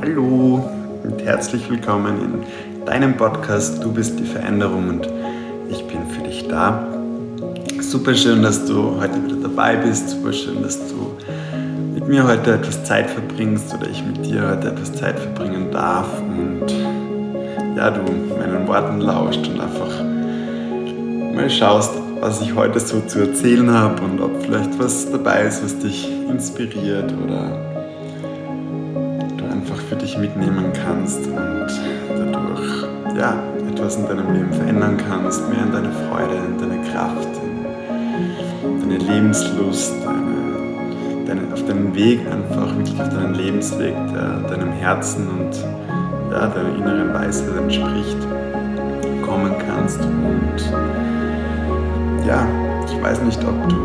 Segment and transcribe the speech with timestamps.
[0.00, 0.68] Hallo
[1.04, 2.44] und herzlich willkommen
[2.78, 5.08] in deinem Podcast Du bist die Veränderung und
[5.68, 6.86] ich bin für dich da.
[7.80, 10.10] Super schön, dass du heute wieder dabei bist.
[10.10, 11.16] Super schön, dass du
[11.94, 16.08] mit mir heute etwas Zeit verbringst oder ich mit dir heute etwas Zeit verbringen darf
[16.20, 16.70] und
[17.76, 18.02] ja, du
[18.38, 20.02] meinen Worten lauscht und einfach
[21.34, 25.62] mal schaust, was ich heute so zu erzählen habe und ob vielleicht was dabei ist,
[25.62, 27.71] was dich inspiriert oder
[30.36, 33.34] mitnehmen kannst und dadurch ja,
[33.70, 37.28] etwas in deinem Leben verändern kannst, mehr in deine Freude, in deine Kraft,
[38.64, 44.72] in deine Lebenslust, deine, deine, auf deinen Weg einfach, wirklich auf deinen Lebensweg, der deinem
[44.72, 45.56] Herzen und
[46.30, 48.18] ja, deiner inneren Weisheit entspricht,
[49.24, 50.00] kommen kannst.
[50.00, 50.72] Und
[52.26, 52.46] ja,
[52.86, 53.76] ich weiß nicht, ob du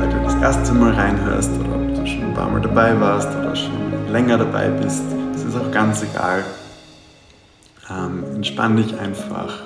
[0.00, 1.83] heute das erste Mal reinhörst oder du
[2.34, 5.04] ein paar Mal dabei warst oder schon länger dabei bist.
[5.36, 6.42] Es ist auch ganz egal.
[7.88, 9.60] Ähm, entspann dich einfach,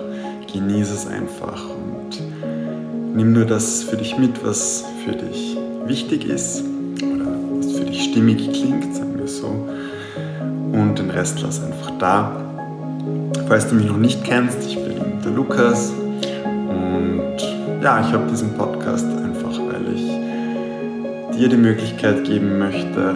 [0.52, 6.62] genieße es einfach und nimm nur das für dich mit, was für dich wichtig ist
[6.98, 9.46] oder was für dich stimmig klingt, sagen wir so.
[9.46, 12.32] Und den Rest lass einfach da.
[13.46, 15.92] Falls du mich noch nicht kennst, ich bin der Lukas,
[17.82, 19.06] ja, ich habe diesen Podcast
[21.38, 23.14] dir die Möglichkeit geben möchte,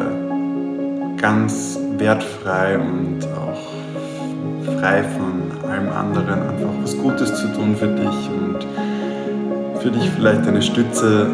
[1.20, 8.30] ganz wertfrei und auch frei von allem anderen einfach was Gutes zu tun für dich
[8.30, 8.58] und
[9.80, 11.26] für dich vielleicht eine Stütze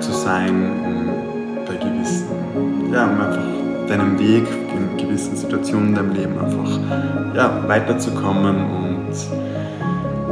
[0.00, 2.26] zu sein, um bei gewissen,
[2.92, 9.14] ja, um einfach deinem Weg in gewissen Situationen in deinem Leben einfach ja, weiterzukommen und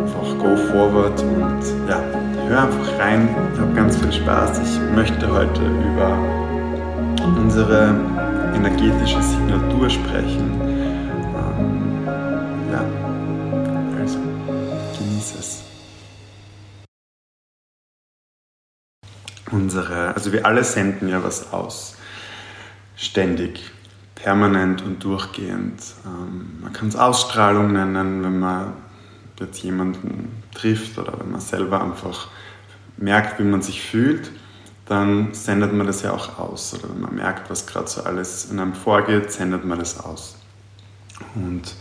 [0.00, 2.19] einfach go forward und ja,
[2.50, 3.28] hör einfach rein,
[3.60, 4.58] hab ganz viel Spaß.
[4.58, 6.18] Ich möchte heute über
[7.24, 7.94] unsere
[8.56, 10.60] energetische Signatur sprechen.
[11.36, 12.08] Ähm,
[12.72, 12.84] ja,
[14.00, 14.18] also
[14.98, 15.62] genieße es.
[19.52, 21.98] Unsere, also wir alle senden ja was aus.
[22.96, 23.60] Ständig,
[24.16, 25.80] permanent und durchgehend.
[26.04, 28.72] Ähm, man kann es Ausstrahlung nennen, wenn man
[29.40, 32.28] jetzt jemanden trifft oder wenn man selber einfach
[32.96, 34.30] merkt, wie man sich fühlt,
[34.86, 36.74] dann sendet man das ja auch aus.
[36.74, 40.36] Oder wenn man merkt, was gerade so alles in einem vorgeht, sendet man das aus.
[41.34, 41.74] Und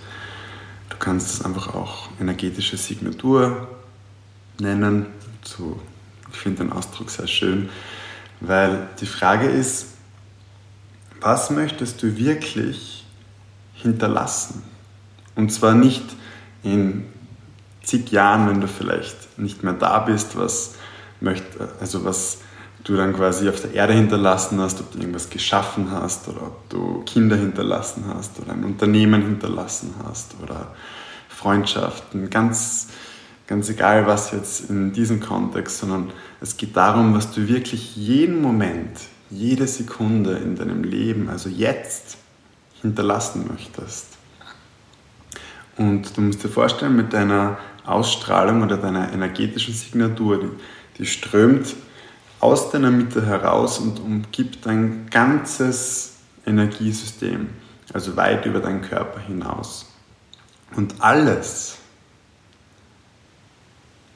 [0.90, 3.68] du kannst das einfach auch energetische Signatur
[4.60, 5.08] nennen.
[5.44, 5.80] So,
[6.32, 7.70] ich finde den Ausdruck sehr schön,
[8.42, 9.88] weil die Frage ist,
[11.22, 13.06] was möchtest du wirklich
[13.74, 14.64] hinterlassen?
[15.36, 16.04] Und zwar nicht
[16.64, 17.06] in
[17.90, 20.76] zig Jahren, wenn du vielleicht nicht mehr da bist, was
[21.20, 22.40] möchte, also was
[22.84, 26.70] du dann quasi auf der Erde hinterlassen hast, ob du irgendwas geschaffen hast oder ob
[26.70, 30.76] du Kinder hinterlassen hast oder ein Unternehmen hinterlassen hast oder
[31.28, 32.90] Freundschaften, ganz,
[33.48, 36.12] ganz egal was jetzt in diesem Kontext, sondern
[36.42, 42.18] es geht darum, was du wirklich jeden Moment, jede Sekunde in deinem Leben, also jetzt,
[42.82, 44.18] hinterlassen möchtest.
[45.78, 50.50] Und du musst dir vorstellen, mit deiner Ausstrahlung oder deiner energetischen Signatur, die
[51.00, 51.76] die strömt
[52.40, 57.50] aus deiner Mitte heraus und umgibt dein ganzes Energiesystem,
[57.94, 59.92] also weit über deinen Körper hinaus.
[60.76, 61.78] Und alles,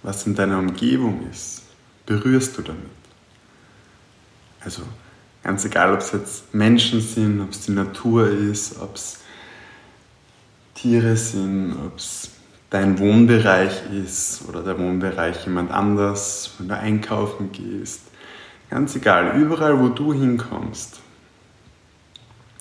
[0.03, 1.63] was in deiner Umgebung ist,
[2.05, 2.83] berührst du damit.
[4.59, 4.83] Also
[5.41, 9.19] ganz egal, ob es jetzt Menschen sind, ob es die Natur ist, ob es
[10.75, 12.29] Tiere sind, ob es
[12.73, 18.01] dein Wohnbereich ist oder der Wohnbereich jemand anders, wenn du einkaufen gehst.
[18.71, 20.99] Ganz egal, überall wo du hinkommst,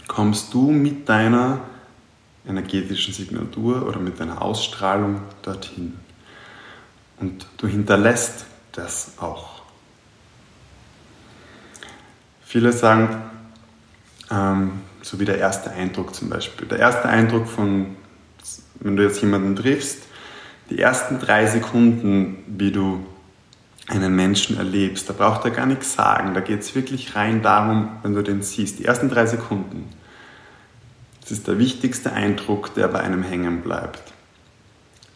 [0.08, 1.60] kommst du mit deiner
[2.46, 5.98] energetischen Signatur oder mit deiner Ausstrahlung dorthin.
[7.18, 9.62] Und du hinterlässt das auch.
[12.42, 13.08] Viele sagen,
[14.30, 16.68] ähm, so wie der erste Eindruck zum Beispiel.
[16.68, 17.96] Der erste Eindruck von
[18.82, 20.02] wenn du jetzt jemanden triffst,
[20.70, 23.04] die ersten drei Sekunden, wie du
[23.88, 26.34] einen Menschen erlebst, da braucht er gar nichts sagen.
[26.34, 28.78] Da geht es wirklich rein darum, wenn du den siehst.
[28.78, 29.88] Die ersten drei Sekunden.
[31.20, 34.12] Das ist der wichtigste Eindruck, der bei einem hängen bleibt.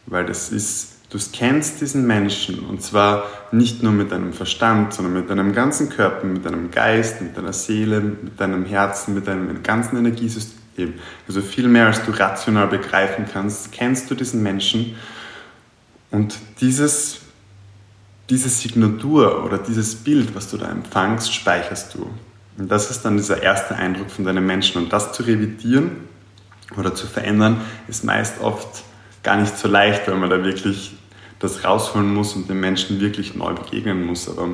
[0.06, 5.14] Weil das ist, du kennst diesen Menschen und zwar nicht nur mit deinem Verstand, sondern
[5.14, 9.62] mit deinem ganzen Körper, mit deinem Geist, mit deiner Seele, mit deinem Herzen, mit deinem
[9.62, 10.94] ganzen Energiesystem Eben.
[11.26, 14.96] Also viel mehr als du rational begreifen kannst, kennst du diesen Menschen
[16.11, 17.20] und dieses,
[18.28, 22.11] diese Signatur oder dieses Bild, was du da empfangst, speicherst du.
[22.58, 24.82] Und das ist dann dieser erste Eindruck von deinen Menschen.
[24.82, 25.90] Und das zu revidieren
[26.76, 28.84] oder zu verändern, ist meist oft
[29.22, 30.96] gar nicht so leicht, weil man da wirklich
[31.38, 34.29] das rausholen muss und den Menschen wirklich neu begegnen muss.
[34.29, 34.49] Aber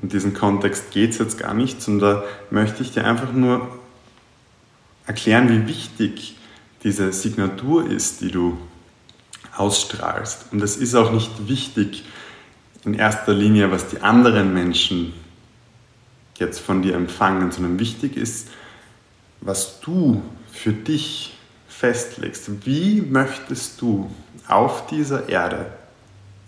[0.00, 3.68] in diesem Kontext geht es jetzt gar nicht, sondern möchte ich dir einfach nur
[5.06, 6.36] erklären, wie wichtig
[6.82, 8.58] diese Signatur ist, die du
[9.56, 10.52] ausstrahlst.
[10.52, 12.04] Und es ist auch nicht wichtig
[12.84, 15.14] in erster Linie, was die anderen Menschen
[16.36, 18.48] jetzt von dir empfangen, sondern wichtig ist,
[19.40, 20.22] was du
[20.52, 21.36] für dich
[21.68, 22.66] festlegst.
[22.66, 24.10] Wie möchtest du
[24.48, 25.66] auf dieser Erde,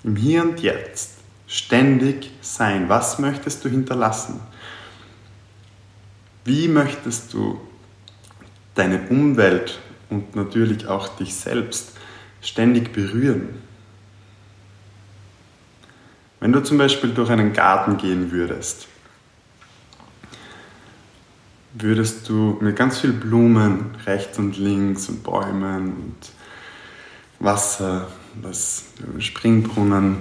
[0.02, 1.12] im Hier und Jetzt,
[1.46, 2.88] ständig sein?
[2.88, 4.40] Was möchtest du hinterlassen?
[6.44, 7.60] Wie möchtest du
[8.76, 11.92] deine Umwelt und natürlich auch dich selbst
[12.40, 13.62] ständig berühren?
[16.38, 18.86] Wenn du zum Beispiel durch einen Garten gehen würdest,
[21.74, 26.16] würdest du mit ganz viel Blumen rechts und links und Bäumen und
[27.38, 28.08] Wasser,
[28.42, 28.84] das
[29.18, 30.18] Springbrunnen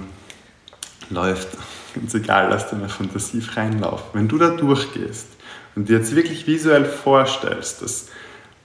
[1.10, 1.48] läuft,
[1.94, 4.02] ganz egal, lass deine Fantasie freien Lauf.
[4.12, 5.28] Wenn du da durchgehst
[5.74, 8.08] und dir jetzt wirklich visuell vorstellst, dass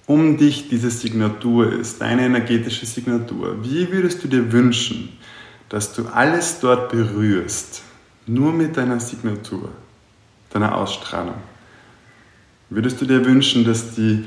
[0.08, 5.10] um dich diese Signatur ist, deine energetische Signatur, wie würdest du dir wünschen,
[5.70, 7.84] dass du alles dort berührst,
[8.26, 9.70] nur mit deiner Signatur,
[10.50, 11.36] deiner Ausstrahlung?
[12.70, 14.26] Würdest du dir wünschen, dass die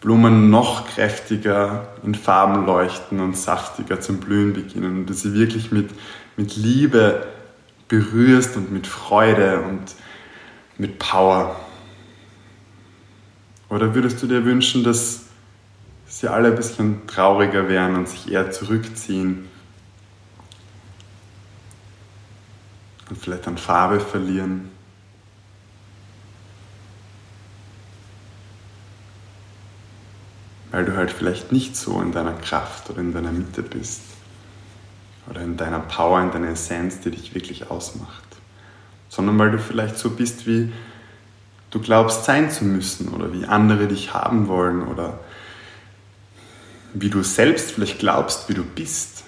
[0.00, 5.72] Blumen noch kräftiger in Farben leuchten und saftiger zum Blühen beginnen und dass sie wirklich
[5.72, 5.90] mit,
[6.36, 7.26] mit Liebe
[7.88, 9.94] berührst und mit Freude und
[10.76, 11.56] mit Power?
[13.68, 15.26] Oder würdest du dir wünschen, dass
[16.06, 19.48] sie alle ein bisschen trauriger wären und sich eher zurückziehen?
[23.10, 24.70] Und vielleicht an Farbe verlieren?
[30.70, 34.02] weil du halt vielleicht nicht so in deiner Kraft oder in deiner Mitte bist.
[35.28, 38.24] Oder in deiner Power, in deiner Essenz, die dich wirklich ausmacht,
[39.08, 40.72] sondern weil du vielleicht so bist, wie
[41.70, 45.20] du glaubst sein zu müssen oder wie andere dich haben wollen oder
[46.94, 49.24] wie du selbst vielleicht glaubst, wie du bist.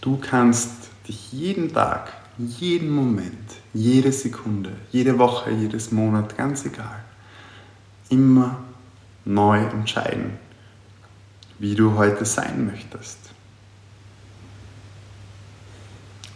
[0.00, 0.70] Du kannst
[1.06, 3.34] dich jeden Tag, jeden Moment,
[3.74, 7.04] jede Sekunde, jede Woche, jedes Monat, ganz egal,
[8.08, 8.67] immer
[9.24, 10.38] neu entscheiden,
[11.58, 13.18] wie du heute sein möchtest.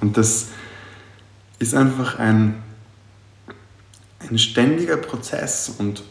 [0.01, 0.49] Und das
[1.59, 2.63] ist einfach ein,
[4.29, 6.03] ein ständiger Prozess und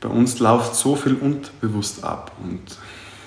[0.00, 2.78] bei uns läuft so viel unterbewusst ab und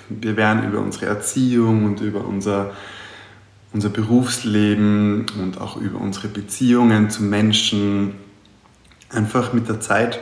[0.08, 2.72] wir werden über unsere Erziehung und über unser
[3.72, 8.14] unser Berufsleben und auch über unsere Beziehungen zu Menschen
[9.10, 10.18] einfach mit der Zeit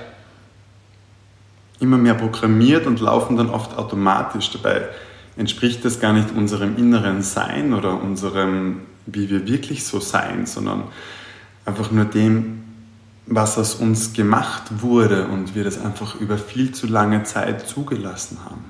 [1.81, 4.51] immer mehr programmiert und laufen dann oft automatisch.
[4.51, 4.89] Dabei
[5.37, 10.85] entspricht das gar nicht unserem inneren Sein oder unserem, wie wir wirklich so sein, sondern
[11.65, 12.65] einfach nur dem,
[13.27, 18.39] was aus uns gemacht wurde und wir das einfach über viel zu lange Zeit zugelassen
[18.45, 18.65] haben.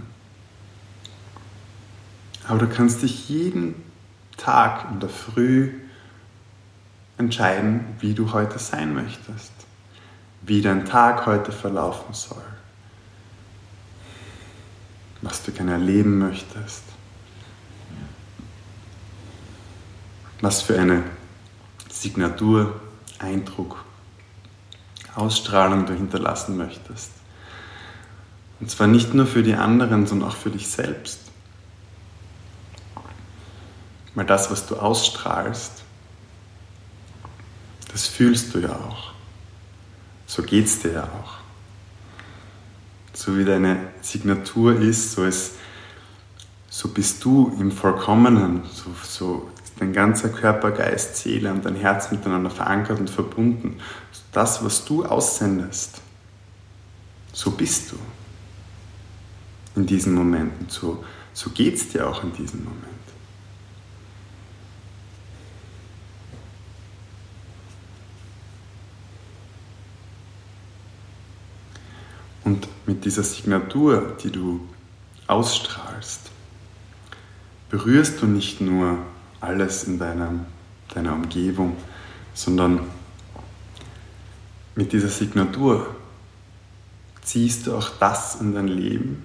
[2.49, 3.75] Aber du kannst dich jeden
[4.37, 5.71] Tag in der Früh
[7.19, 9.53] entscheiden, wie du heute sein möchtest,
[10.43, 12.43] wie dein Tag heute verlaufen soll,
[15.23, 16.83] was du gerne erleben möchtest,
[20.41, 21.03] was für eine
[21.91, 22.81] Signatur,
[23.19, 23.85] Eindruck,
[25.15, 27.11] Ausstrahlung du hinterlassen möchtest.
[28.61, 31.21] Und zwar nicht nur für die anderen, sondern auch für dich selbst.
[34.15, 35.85] Weil das, was du ausstrahlst,
[37.93, 39.13] das fühlst du ja auch.
[40.27, 41.48] So geht es dir ja auch.
[43.13, 45.55] So wie deine Signatur ist, so, ist,
[46.69, 51.75] so bist du im Vollkommenen, so, so ist dein ganzer Körper, Geist, Seele und dein
[51.75, 53.79] Herz miteinander verankert und verbunden.
[54.33, 56.01] Das, was du aussendest,
[57.33, 57.97] so bist du
[59.75, 60.69] in diesen Momenten.
[60.69, 62.85] So, so geht es dir auch in diesem Moment.
[72.45, 74.67] Und mit dieser Signatur, die du
[75.27, 76.31] ausstrahlst,
[77.69, 79.01] berührst du nicht nur
[79.43, 80.31] alles in deiner,
[80.95, 81.77] deiner Umgebung,
[82.33, 82.81] sondern
[84.75, 85.95] mit dieser Signatur
[87.21, 89.23] ziehst du auch das in dein Leben,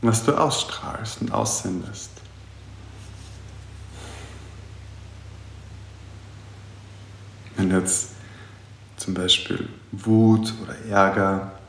[0.00, 2.10] was du ausstrahlst und aussendest.
[7.56, 8.12] Wenn jetzt
[8.96, 11.59] zum Beispiel Wut oder Ärger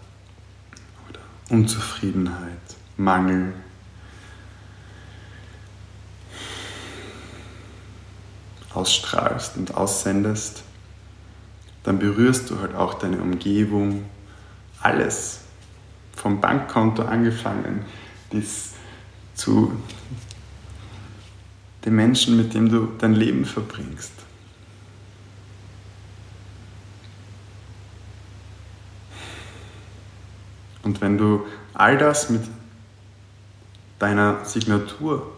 [1.52, 2.60] Unzufriedenheit,
[2.96, 3.54] Mangel,
[8.74, 10.64] ausstrahlst und aussendest,
[11.84, 14.06] dann berührst du halt auch deine Umgebung,
[14.80, 15.42] alles,
[16.16, 17.86] vom Bankkonto angefangen
[18.30, 18.72] bis
[19.36, 19.74] zu
[21.84, 24.14] den Menschen, mit dem du dein Leben verbringst.
[30.84, 32.42] Und wenn du all das mit
[34.00, 35.32] deiner Signatur,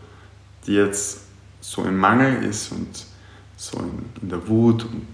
[0.65, 1.21] die jetzt
[1.59, 3.05] so im Mangel ist und
[3.57, 3.79] so
[4.21, 5.07] in, der Wut und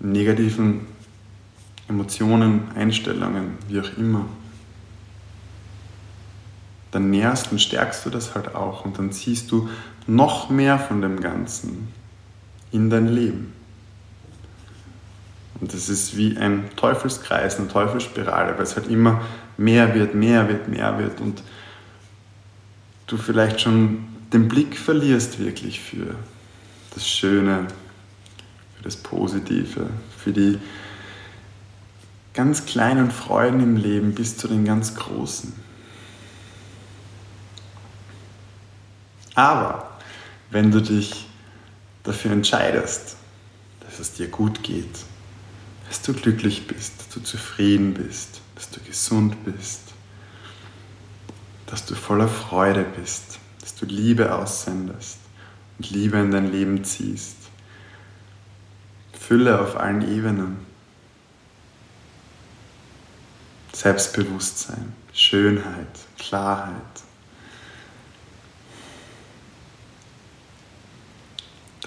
[0.00, 0.86] negativen
[1.88, 4.26] Emotionen, Einstellungen, wie auch immer,
[6.90, 9.68] dann nährst und stärkst du das halt auch und dann ziehst du
[10.06, 11.88] noch mehr von dem Ganzen
[12.70, 13.52] in dein Leben.
[15.62, 19.22] Und das ist wie ein Teufelskreis, eine Teufelsspirale, weil es halt immer
[19.56, 21.40] mehr wird, mehr wird, mehr wird und
[23.06, 26.16] du vielleicht schon den Blick verlierst wirklich für
[26.94, 27.68] das Schöne,
[28.76, 29.86] für das Positive,
[30.18, 30.58] für die
[32.34, 35.52] ganz kleinen Freuden im Leben bis zu den ganz großen.
[39.36, 39.96] Aber
[40.50, 41.28] wenn du dich
[42.02, 43.16] dafür entscheidest,
[43.78, 45.11] dass es dir gut geht,
[45.92, 49.92] dass du glücklich bist, dass du zufrieden bist, dass du gesund bist,
[51.66, 55.18] dass du voller Freude bist, dass du Liebe aussendest
[55.76, 57.36] und Liebe in dein Leben ziehst,
[59.12, 60.64] Fülle auf allen Ebenen,
[63.74, 67.02] Selbstbewusstsein, Schönheit, Klarheit,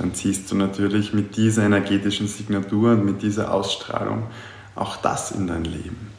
[0.05, 4.27] dann ziehst du natürlich mit dieser energetischen Signatur und mit dieser Ausstrahlung
[4.75, 6.11] auch das in dein Leben.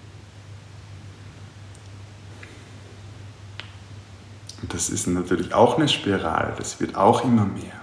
[4.60, 7.80] Und das ist natürlich auch eine Spirale, das wird auch immer mehr.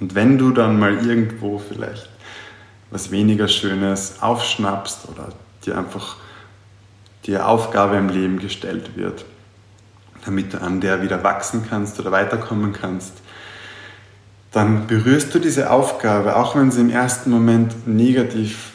[0.00, 2.10] Und wenn du dann mal irgendwo vielleicht
[2.90, 5.32] was weniger Schönes aufschnappst oder
[5.64, 6.16] dir einfach
[7.24, 9.24] die Aufgabe im Leben gestellt wird,
[10.26, 13.14] damit du an der wieder wachsen kannst oder weiterkommen kannst,
[14.52, 18.72] dann berührst du diese Aufgabe, auch wenn sie im ersten Moment negativ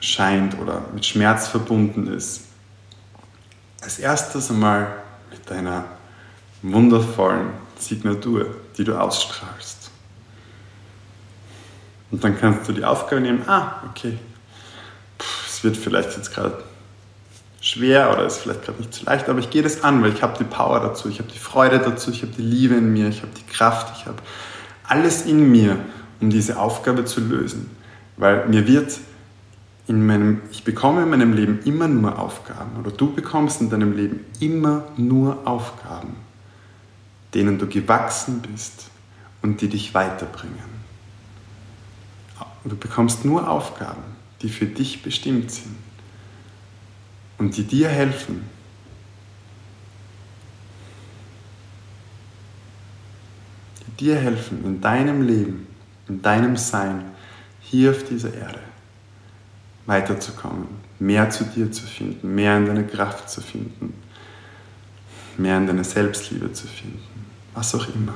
[0.00, 2.44] scheint oder mit Schmerz verbunden ist,
[3.82, 4.94] als erstes einmal
[5.30, 5.84] mit deiner
[6.62, 9.90] wundervollen Signatur, die du ausstrahlst.
[12.10, 14.18] Und dann kannst du die Aufgabe nehmen, ah, okay,
[15.18, 16.64] Puh, es wird vielleicht jetzt gerade
[17.60, 20.22] schwer oder ist vielleicht gerade nicht so leicht, aber ich gehe das an, weil ich
[20.22, 23.08] habe die Power dazu, ich habe die Freude dazu, ich habe die Liebe in mir,
[23.08, 24.16] ich habe die Kraft, ich habe
[24.90, 25.78] alles in mir,
[26.20, 27.70] um diese Aufgabe zu lösen.
[28.16, 28.98] Weil mir wird
[29.86, 33.96] in meinem, ich bekomme in meinem Leben immer nur Aufgaben oder du bekommst in deinem
[33.96, 36.16] Leben immer nur Aufgaben,
[37.34, 38.90] denen du gewachsen bist
[39.42, 40.80] und die dich weiterbringen.
[42.64, 44.02] Du bekommst nur Aufgaben,
[44.42, 45.76] die für dich bestimmt sind
[47.38, 48.44] und die dir helfen,
[54.00, 55.66] dir helfen, in deinem Leben,
[56.08, 57.04] in deinem Sein,
[57.60, 58.60] hier auf dieser Erde
[59.86, 60.66] weiterzukommen,
[60.98, 63.94] mehr zu dir zu finden, mehr in deine Kraft zu finden,
[65.36, 68.14] mehr in deine Selbstliebe zu finden, was auch immer.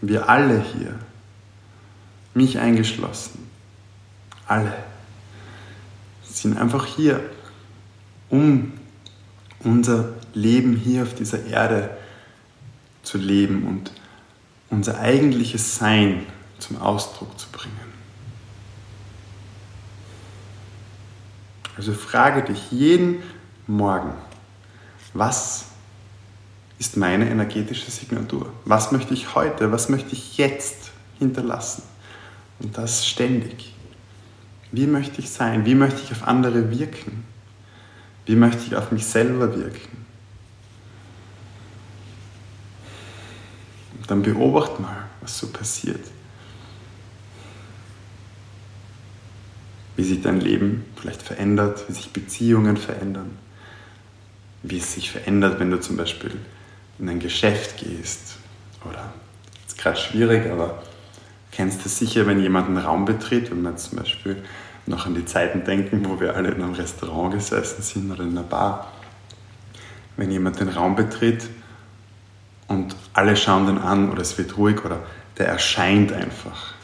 [0.00, 0.94] Wir alle hier,
[2.34, 3.48] mich eingeschlossen,
[4.46, 4.72] alle,
[6.22, 7.20] sind einfach hier,
[8.28, 8.72] um
[9.60, 11.90] unser Leben hier auf dieser Erde
[13.06, 13.92] zu leben und
[14.68, 16.26] unser eigentliches Sein
[16.58, 17.74] zum Ausdruck zu bringen.
[21.76, 23.22] Also frage dich jeden
[23.66, 24.12] Morgen,
[25.12, 25.66] was
[26.78, 28.52] ist meine energetische Signatur?
[28.64, 31.82] Was möchte ich heute, was möchte ich jetzt hinterlassen?
[32.58, 33.74] Und das ständig.
[34.72, 35.64] Wie möchte ich sein?
[35.64, 37.24] Wie möchte ich auf andere wirken?
[38.24, 40.05] Wie möchte ich auf mich selber wirken?
[44.06, 46.04] Dann beobacht mal, was so passiert.
[49.96, 53.38] Wie sich dein Leben vielleicht verändert, wie sich Beziehungen verändern,
[54.62, 56.32] wie es sich verändert, wenn du zum Beispiel
[56.98, 58.36] in ein Geschäft gehst.
[58.88, 59.12] Oder,
[59.66, 60.82] ist gerade schwierig, aber
[61.50, 64.42] kennst du sicher, wenn jemand einen Raum betritt, wenn jetzt zum Beispiel
[64.86, 68.30] noch an die Zeiten denken, wo wir alle in einem Restaurant gesessen sind oder in
[68.30, 68.92] einer Bar,
[70.16, 71.48] wenn jemand den Raum betritt
[72.68, 75.00] und alle schauen den an oder es wird ruhig oder
[75.38, 76.74] der erscheint einfach.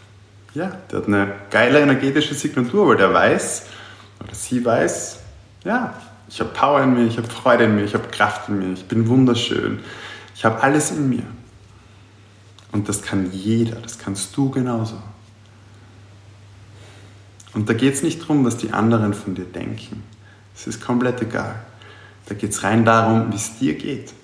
[0.54, 3.66] Ja, der hat eine geile energetische Signatur, weil der weiß
[4.20, 5.20] oder sie weiß,
[5.64, 5.94] ja,
[6.28, 8.72] ich habe Power in mir, ich habe Freude in mir, ich habe Kraft in mir,
[8.74, 9.80] ich bin wunderschön,
[10.34, 11.24] ich habe alles in mir.
[12.72, 14.96] Und das kann jeder, das kannst du genauso.
[17.54, 20.02] Und da geht es nicht darum, was die anderen von dir denken.
[20.54, 21.56] Es ist komplett egal.
[22.26, 24.14] Da geht es rein darum, wie es dir geht.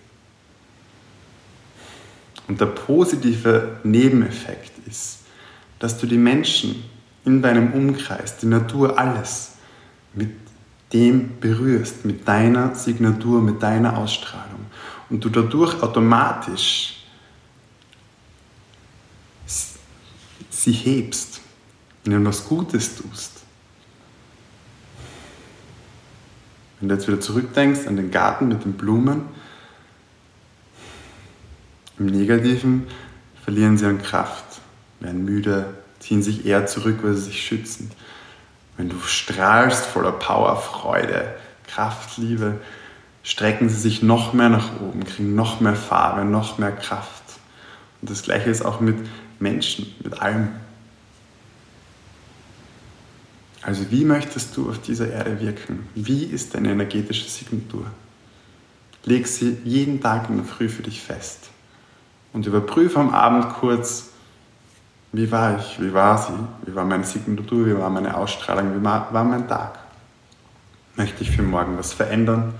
[2.49, 5.21] Und der positive Nebeneffekt ist,
[5.79, 6.83] dass du die Menschen
[7.25, 9.53] in deinem Umkreis, die Natur, alles
[10.15, 10.31] mit
[10.93, 14.67] dem berührst, mit deiner Signatur, mit deiner Ausstrahlung.
[15.11, 16.95] Und du dadurch automatisch
[20.51, 21.41] sie hebst,
[22.05, 23.33] ihnen was Gutes tust.
[26.81, 29.23] Wenn du jetzt wieder zurückdenkst an den Garten mit den Blumen,
[31.99, 32.87] im Negativen
[33.43, 34.61] verlieren sie an Kraft,
[35.01, 37.91] werden müde, ziehen sich eher zurück, weil sie sich schützen.
[38.77, 41.35] Wenn du strahlst voller Power, Freude,
[41.67, 42.61] Kraft, Liebe,
[43.23, 47.23] strecken sie sich noch mehr nach oben, kriegen noch mehr Farbe, noch mehr Kraft.
[48.01, 48.97] Und das gleiche ist auch mit
[49.41, 50.49] Menschen, mit allem.
[53.63, 55.89] Also wie möchtest du auf dieser Erde wirken?
[55.95, 57.87] Wie ist deine energetische Signatur?
[59.05, 61.51] Leg sie jeden Tag in der Früh für dich fest
[62.39, 64.11] und überprüfe am Abend kurz,
[65.11, 68.85] wie war ich, wie war sie, wie war meine Signatur, wie war meine Ausstrahlung, wie
[68.85, 69.77] war mein Tag.
[70.95, 72.55] Möchte ich für morgen was verändern?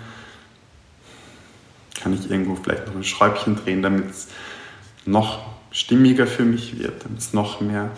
[1.95, 4.27] Kann ich irgendwo vielleicht noch ein Schräubchen drehen, damit es
[5.07, 7.91] noch stimmiger für mich wird, damit es noch mehr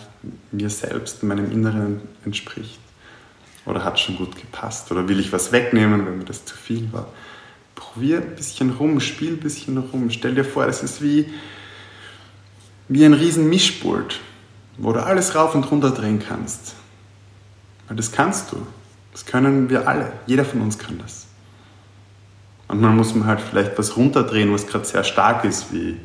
[0.52, 2.78] mir selbst, meinem Inneren entspricht?
[3.64, 4.92] Oder hat schon gut gepasst?
[4.92, 7.06] Oder will ich was wegnehmen, wenn mir das zu viel war?
[7.74, 10.10] Probier ein bisschen rum, spiel ein bisschen rum.
[10.10, 11.32] Stell dir vor, das ist wie,
[12.90, 14.18] wie ein riesen Mischpult,
[14.76, 16.74] wo du alles rauf und runter drehen kannst.
[17.86, 18.66] Weil das kannst du.
[19.12, 20.12] Das können wir alle.
[20.26, 21.26] Jeder von uns kann das.
[22.68, 25.98] Muss man halt vielleicht was runterdrehen, was gerade sehr stark ist, wie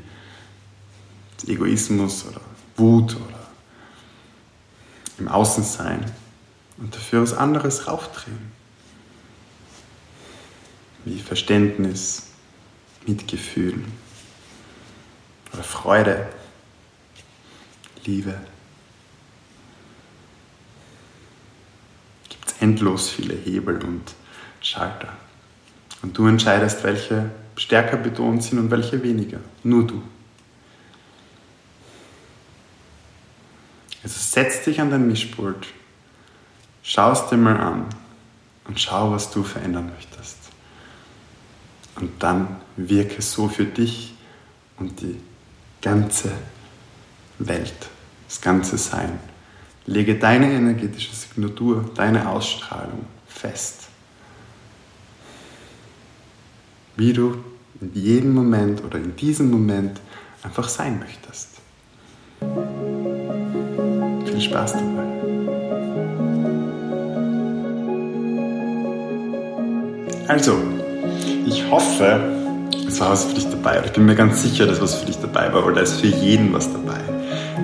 [1.47, 2.41] Egoismus oder
[2.77, 3.39] Wut oder
[5.17, 6.05] im Außensein.
[6.77, 8.51] Und dafür was anderes raufdrehen.
[11.03, 12.27] Wie Verständnis,
[13.07, 13.83] Mitgefühl
[15.53, 16.27] oder Freude
[18.05, 18.39] Liebe.
[22.29, 24.13] Gibt es endlos viele Hebel und
[24.61, 25.13] Schalter.
[26.01, 29.39] Und du entscheidest, welche stärker betont sind und welche weniger.
[29.63, 30.03] Nur du.
[34.03, 35.67] Also setz dich an dein Mischpult,
[36.83, 37.85] schau es dir mal an
[38.65, 40.37] und schau, was du verändern möchtest.
[41.95, 44.13] Und dann wirke so für dich
[44.77, 45.19] und die
[45.81, 46.54] ganze Welt
[47.39, 49.19] das ganze Sein.
[49.85, 53.87] Lege deine energetische Signatur, deine Ausstrahlung fest.
[56.95, 57.37] Wie du
[57.81, 59.99] in jedem Moment oder in diesem Moment
[60.43, 61.49] einfach sein möchtest.
[64.25, 65.05] Viel Spaß dabei.
[70.27, 70.57] Also,
[71.45, 72.19] ich hoffe,
[72.87, 73.83] es war was für dich dabei.
[73.85, 76.07] Ich bin mir ganz sicher, dass was für dich dabei war, weil da ist für
[76.07, 77.14] jeden was dabei.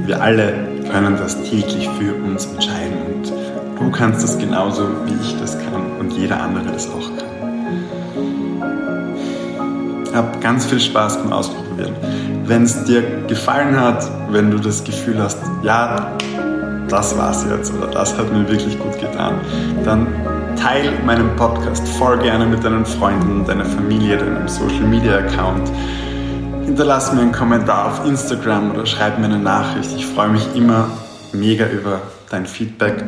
[0.06, 0.54] Wir alle
[0.90, 3.32] können das täglich für uns entscheiden und
[3.80, 7.28] du kannst das genauso, wie ich das kann und jeder andere das auch kann.
[10.14, 11.94] Hab ganz viel Spaß beim Ausprobieren.
[12.46, 16.12] Wenn es dir gefallen hat, wenn du das Gefühl hast, ja,
[16.90, 19.36] das war's jetzt oder das hat mir wirklich gut getan,
[19.86, 20.08] dann
[20.62, 25.72] teile meinen Podcast voll gerne mit deinen Freunden, deiner Familie, deinem Social Media Account
[26.72, 29.92] hinterlass mir einen Kommentar auf Instagram oder schreib mir eine Nachricht.
[29.94, 30.88] Ich freue mich immer
[31.34, 33.04] mega über dein Feedback.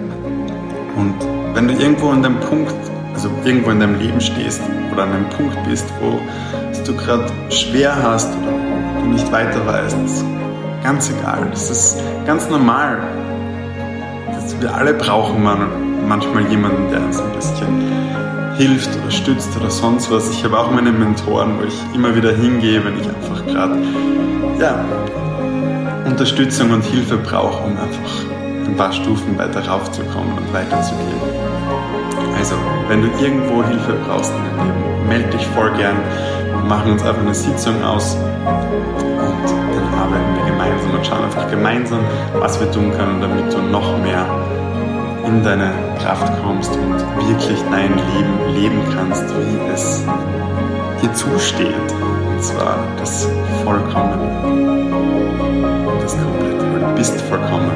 [0.98, 1.16] Und
[1.54, 2.76] wenn du irgendwo an dem Punkt,
[3.14, 4.60] also irgendwo in deinem Leben stehst
[4.92, 6.20] oder an einem Punkt bist, wo
[6.86, 10.26] du gerade schwer hast oder du nicht weiter weißt,
[10.84, 11.48] ganz egal.
[11.50, 12.98] Das ist ganz normal.
[14.60, 15.42] wir alle brauchen
[16.08, 20.30] manchmal jemanden, der uns ein bisschen hilft oder stützt oder sonst was.
[20.30, 23.78] Ich habe auch meine Mentoren, wo ich immer wieder hingehe, wenn ich einfach gerade
[24.60, 24.86] ja,
[26.06, 28.26] Unterstützung und Hilfe brauche, um einfach
[28.66, 31.22] ein paar Stufen weiter raufzukommen und weiterzugehen.
[32.38, 32.56] Also,
[32.88, 35.98] wenn du irgendwo Hilfe brauchst in deinem Leben, melde dich voll gern.
[36.48, 41.50] Wir machen uns einfach eine Sitzung aus und dann arbeiten wir gemeinsam und schauen einfach
[41.50, 42.00] gemeinsam,
[42.40, 44.26] was wir tun können, damit du noch mehr
[45.26, 45.72] in deine
[46.04, 50.04] Kraft kommst und wirklich dein Leben leben kannst, wie es
[51.02, 51.92] dir zusteht.
[52.28, 53.26] Und zwar das
[53.64, 54.28] Vollkommene.
[56.02, 56.88] Das Komplette.
[56.88, 57.72] Du bist vollkommen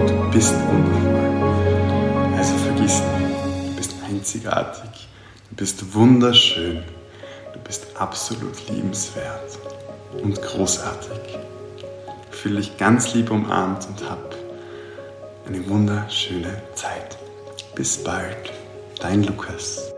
[0.00, 2.36] und du bist wundervoll.
[2.36, 5.08] Also vergiss nicht, du bist einzigartig,
[5.50, 6.82] du bist wunderschön,
[7.52, 9.58] du bist absolut liebenswert
[10.20, 11.38] und großartig.
[12.32, 14.34] Fühle dich ganz lieb umarmt und hab
[15.46, 17.19] eine wunderschöne Zeit.
[17.74, 18.52] Bis bald,
[19.00, 19.89] dein Lukas.